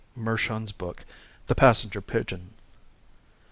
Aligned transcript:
B. 0.15 0.21
Mershon's 0.21 0.71
book, 0.71 1.05
"The 1.45 1.53
Passenger 1.53 2.01
Pigeon.") 2.01 2.55